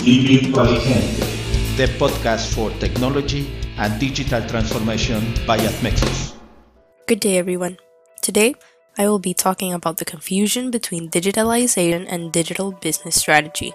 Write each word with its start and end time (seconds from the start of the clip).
Virtualigente, 0.00 1.76
the 1.76 1.86
podcast 1.98 2.54
for 2.54 2.70
technology 2.78 3.50
and 3.76 4.00
digital 4.00 4.40
transformation 4.48 5.20
by 5.46 5.58
Admexus. 5.58 6.32
Good 7.06 7.20
day, 7.20 7.36
everyone. 7.36 7.76
Today, 8.22 8.54
I 8.96 9.08
will 9.08 9.18
be 9.18 9.34
talking 9.34 9.74
about 9.74 9.98
the 9.98 10.06
confusion 10.06 10.70
between 10.70 11.10
digitalization 11.10 12.06
and 12.08 12.32
digital 12.32 12.72
business 12.72 13.20
strategy. 13.20 13.74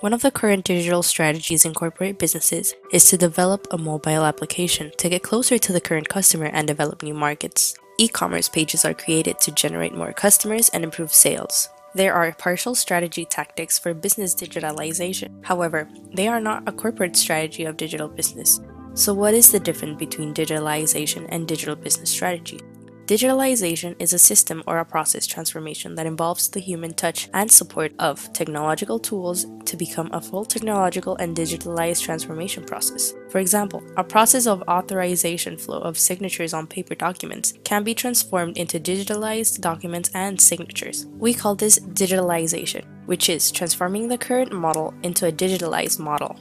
One 0.00 0.12
of 0.12 0.22
the 0.22 0.32
current 0.32 0.64
digital 0.64 1.04
strategies 1.04 1.64
in 1.64 1.72
corporate 1.72 2.18
businesses 2.18 2.74
is 2.92 3.04
to 3.10 3.16
develop 3.16 3.68
a 3.70 3.78
mobile 3.78 4.24
application 4.24 4.90
to 4.98 5.08
get 5.08 5.22
closer 5.22 5.56
to 5.56 5.72
the 5.72 5.80
current 5.80 6.08
customer 6.08 6.46
and 6.46 6.66
develop 6.66 7.04
new 7.04 7.14
markets. 7.14 7.76
E 7.96 8.08
commerce 8.08 8.48
pages 8.48 8.84
are 8.84 8.94
created 8.94 9.38
to 9.38 9.52
generate 9.52 9.94
more 9.94 10.12
customers 10.12 10.68
and 10.70 10.82
improve 10.82 11.12
sales. 11.12 11.68
There 11.94 12.14
are 12.14 12.32
partial 12.32 12.74
strategy 12.74 13.26
tactics 13.26 13.78
for 13.78 13.92
business 13.92 14.34
digitalization. 14.34 15.44
However, 15.44 15.88
they 16.14 16.26
are 16.26 16.40
not 16.40 16.66
a 16.66 16.72
corporate 16.72 17.16
strategy 17.16 17.64
of 17.64 17.76
digital 17.76 18.08
business. 18.08 18.60
So, 18.94 19.12
what 19.12 19.34
is 19.34 19.52
the 19.52 19.60
difference 19.60 19.98
between 19.98 20.32
digitalization 20.32 21.26
and 21.28 21.46
digital 21.46 21.76
business 21.76 22.10
strategy? 22.10 22.60
Digitalization 23.06 23.96
is 23.98 24.12
a 24.12 24.18
system 24.18 24.62
or 24.64 24.78
a 24.78 24.84
process 24.84 25.26
transformation 25.26 25.96
that 25.96 26.06
involves 26.06 26.48
the 26.48 26.60
human 26.60 26.94
touch 26.94 27.28
and 27.34 27.50
support 27.50 27.92
of 27.98 28.32
technological 28.32 29.00
tools 29.00 29.44
to 29.64 29.76
become 29.76 30.08
a 30.12 30.20
full 30.20 30.44
technological 30.44 31.16
and 31.16 31.36
digitalized 31.36 32.02
transformation 32.02 32.64
process. 32.64 33.12
For 33.28 33.40
example, 33.40 33.82
a 33.96 34.04
process 34.04 34.46
of 34.46 34.62
authorization 34.68 35.58
flow 35.58 35.80
of 35.80 35.98
signatures 35.98 36.54
on 36.54 36.68
paper 36.68 36.94
documents 36.94 37.54
can 37.64 37.82
be 37.82 37.92
transformed 37.92 38.56
into 38.56 38.78
digitalized 38.78 39.60
documents 39.60 40.10
and 40.14 40.40
signatures. 40.40 41.06
We 41.18 41.34
call 41.34 41.56
this 41.56 41.80
digitalization, 41.80 42.84
which 43.06 43.28
is 43.28 43.50
transforming 43.50 44.06
the 44.06 44.18
current 44.18 44.52
model 44.52 44.94
into 45.02 45.26
a 45.26 45.32
digitalized 45.32 45.98
model. 45.98 46.38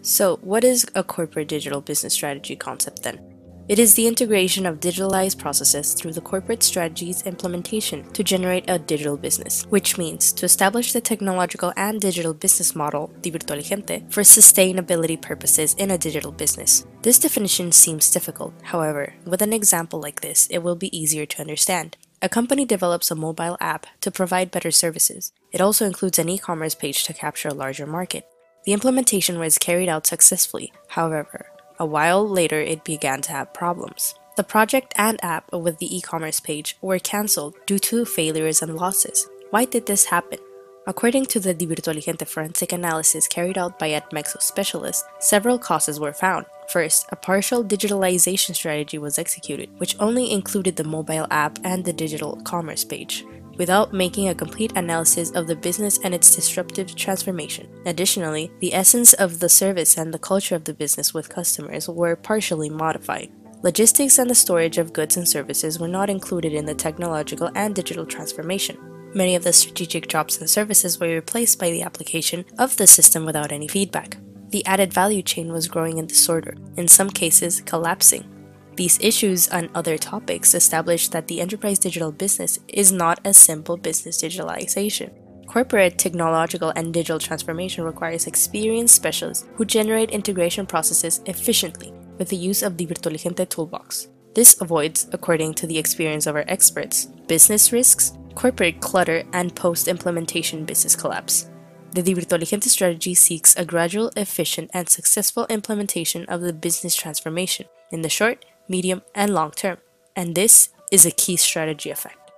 So, 0.00 0.36
what 0.36 0.64
is 0.64 0.86
a 0.94 1.04
corporate 1.04 1.48
digital 1.48 1.82
business 1.82 2.14
strategy 2.14 2.56
concept 2.56 3.02
then? 3.02 3.37
It 3.68 3.78
is 3.78 3.92
the 3.92 4.06
integration 4.06 4.64
of 4.64 4.80
digitalized 4.80 5.36
processes 5.36 5.92
through 5.92 6.14
the 6.14 6.22
corporate 6.22 6.62
strategy's 6.62 7.20
implementation 7.24 8.10
to 8.12 8.24
generate 8.24 8.64
a 8.66 8.78
digital 8.78 9.18
business, 9.18 9.64
which 9.64 9.98
means 9.98 10.32
to 10.32 10.46
establish 10.46 10.94
the 10.94 11.02
technological 11.02 11.74
and 11.76 12.00
digital 12.00 12.32
business 12.32 12.74
model, 12.74 13.10
Di 13.20 13.30
Virtualigente, 13.30 14.10
for 14.10 14.22
sustainability 14.22 15.20
purposes 15.20 15.74
in 15.74 15.90
a 15.90 15.98
digital 15.98 16.32
business. 16.32 16.86
This 17.02 17.18
definition 17.18 17.70
seems 17.70 18.10
difficult, 18.10 18.54
however, 18.62 19.12
with 19.26 19.42
an 19.42 19.52
example 19.52 20.00
like 20.00 20.22
this, 20.22 20.46
it 20.46 20.62
will 20.62 20.76
be 20.76 20.98
easier 20.98 21.26
to 21.26 21.42
understand. 21.42 21.98
A 22.22 22.28
company 22.30 22.64
develops 22.64 23.10
a 23.10 23.14
mobile 23.14 23.58
app 23.60 23.86
to 24.00 24.10
provide 24.10 24.50
better 24.50 24.70
services. 24.70 25.32
It 25.52 25.60
also 25.60 25.84
includes 25.84 26.18
an 26.18 26.30
e 26.30 26.38
commerce 26.38 26.74
page 26.74 27.04
to 27.04 27.12
capture 27.12 27.50
a 27.50 27.54
larger 27.54 27.86
market. 27.86 28.24
The 28.64 28.72
implementation 28.72 29.38
was 29.38 29.58
carried 29.58 29.90
out 29.90 30.06
successfully, 30.06 30.72
however, 30.88 31.50
a 31.78 31.86
while 31.86 32.28
later, 32.28 32.60
it 32.60 32.84
began 32.84 33.20
to 33.22 33.32
have 33.32 33.54
problems. 33.54 34.14
The 34.36 34.44
project 34.44 34.92
and 34.96 35.18
app 35.22 35.52
with 35.52 35.78
the 35.78 35.96
e 35.96 36.00
commerce 36.00 36.40
page 36.40 36.76
were 36.80 36.98
cancelled 36.98 37.54
due 37.66 37.78
to 37.80 38.04
failures 38.04 38.62
and 38.62 38.76
losses. 38.76 39.28
Why 39.50 39.64
did 39.64 39.86
this 39.86 40.06
happen? 40.06 40.38
According 40.86 41.26
to 41.26 41.40
the 41.40 41.52
Di 41.52 41.66
Virtualigente 41.66 42.26
forensic 42.26 42.72
analysis 42.72 43.28
carried 43.28 43.58
out 43.58 43.78
by 43.78 43.90
Admexus 43.90 44.42
specialists, 44.42 45.04
several 45.18 45.58
causes 45.58 46.00
were 46.00 46.14
found. 46.14 46.46
First, 46.72 47.06
a 47.10 47.16
partial 47.16 47.64
digitalization 47.64 48.54
strategy 48.54 48.96
was 48.96 49.18
executed, 49.18 49.68
which 49.78 49.96
only 49.98 50.32
included 50.32 50.76
the 50.76 50.84
mobile 50.84 51.26
app 51.30 51.58
and 51.64 51.84
the 51.84 51.92
digital 51.92 52.36
commerce 52.42 52.84
page 52.84 53.24
without 53.58 53.92
making 53.92 54.28
a 54.28 54.34
complete 54.34 54.72
analysis 54.76 55.30
of 55.32 55.46
the 55.46 55.56
business 55.56 55.98
and 56.04 56.14
its 56.14 56.34
disruptive 56.34 56.94
transformation. 56.94 57.68
Additionally, 57.84 58.50
the 58.60 58.72
essence 58.72 59.12
of 59.14 59.40
the 59.40 59.48
service 59.48 59.98
and 59.98 60.14
the 60.14 60.18
culture 60.18 60.54
of 60.54 60.64
the 60.64 60.72
business 60.72 61.12
with 61.12 61.28
customers 61.28 61.88
were 61.88 62.16
partially 62.16 62.70
modified. 62.70 63.30
Logistics 63.62 64.18
and 64.18 64.30
the 64.30 64.34
storage 64.36 64.78
of 64.78 64.92
goods 64.92 65.16
and 65.16 65.28
services 65.28 65.80
were 65.80 65.88
not 65.88 66.08
included 66.08 66.52
in 66.52 66.64
the 66.64 66.74
technological 66.74 67.50
and 67.56 67.74
digital 67.74 68.06
transformation. 68.06 68.78
Many 69.14 69.34
of 69.34 69.42
the 69.42 69.52
strategic 69.52 70.06
jobs 70.06 70.38
and 70.38 70.48
services 70.48 71.00
were 71.00 71.08
replaced 71.08 71.58
by 71.58 71.70
the 71.70 71.82
application 71.82 72.44
of 72.58 72.76
the 72.76 72.86
system 72.86 73.24
without 73.26 73.50
any 73.50 73.66
feedback. 73.66 74.16
The 74.50 74.64
added 74.64 74.92
value 74.92 75.22
chain 75.22 75.52
was 75.52 75.66
growing 75.66 75.98
in 75.98 76.06
disorder, 76.06 76.56
in 76.76 76.88
some 76.88 77.10
cases 77.10 77.60
collapsing. 77.62 78.37
These 78.78 79.00
issues 79.02 79.48
and 79.48 79.70
other 79.74 79.98
topics 79.98 80.54
establish 80.54 81.08
that 81.08 81.26
the 81.26 81.40
enterprise 81.40 81.80
digital 81.80 82.12
business 82.12 82.60
is 82.68 82.92
not 82.92 83.18
a 83.24 83.34
simple 83.34 83.76
business 83.76 84.22
digitalization. 84.22 85.10
Corporate 85.48 85.98
technological 85.98 86.72
and 86.76 86.94
digital 86.94 87.18
transformation 87.18 87.82
requires 87.82 88.28
experienced 88.28 88.94
specialists 88.94 89.48
who 89.56 89.64
generate 89.64 90.12
integration 90.12 90.64
processes 90.64 91.20
efficiently 91.26 91.92
with 92.18 92.28
the 92.28 92.36
use 92.36 92.62
of 92.62 92.76
the 92.76 92.86
Virtualigente 92.86 93.48
toolbox. 93.48 94.10
This 94.36 94.56
avoids, 94.60 95.08
according 95.10 95.54
to 95.54 95.66
the 95.66 95.76
experience 95.76 96.28
of 96.28 96.36
our 96.36 96.44
experts, 96.46 97.06
business 97.26 97.72
risks, 97.72 98.12
corporate 98.36 98.80
clutter, 98.80 99.24
and 99.32 99.56
post 99.56 99.88
implementation 99.88 100.64
business 100.64 100.94
collapse. 100.94 101.50
The 101.96 102.02
Virtualigente 102.02 102.68
strategy 102.68 103.14
seeks 103.14 103.56
a 103.56 103.64
gradual, 103.64 104.12
efficient, 104.16 104.70
and 104.72 104.88
successful 104.88 105.46
implementation 105.50 106.26
of 106.26 106.42
the 106.42 106.52
business 106.52 106.94
transformation 106.94 107.66
in 107.90 108.02
the 108.02 108.08
short, 108.08 108.44
medium, 108.68 109.02
and 109.14 109.32
long 109.32 109.50
term, 109.50 109.78
and 110.14 110.34
this 110.34 110.70
is 110.92 111.06
a 111.06 111.10
key 111.10 111.36
strategy 111.36 111.90
effect. 111.90 112.30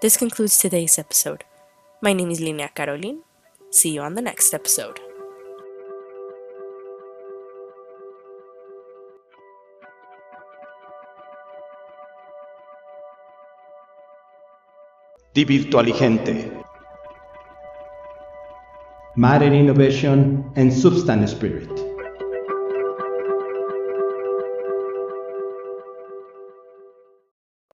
This 0.00 0.16
concludes 0.16 0.58
today's 0.58 0.98
episode. 0.98 1.44
My 2.00 2.12
name 2.12 2.30
is 2.30 2.40
Linea 2.40 2.70
Caroline. 2.74 3.22
See 3.70 3.90
you 3.90 4.00
on 4.00 4.14
the 4.14 4.22
next 4.22 4.54
episode. 4.54 5.00
Di 15.32 15.44
Virtualigente. 15.44 16.64
Matter 19.16 19.52
innovation 19.52 20.50
and 20.54 20.72
substance 20.72 21.32
spirit. 21.32 21.87